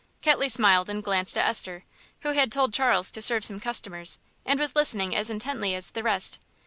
Ketley 0.23 0.49
smiled 0.49 0.89
and 0.89 1.03
glanced 1.03 1.37
at 1.37 1.45
Esther, 1.47 1.83
who 2.21 2.31
had 2.31 2.51
told 2.51 2.73
Charles 2.73 3.11
to 3.11 3.21
serve 3.21 3.45
some 3.45 3.59
customers, 3.59 4.17
and 4.47 4.59
was 4.59 4.75
listening 4.75 5.15
as 5.15 5.29
intently 5.29 5.75
as 5.75 5.91
the 5.91 6.01
rest. 6.01 6.39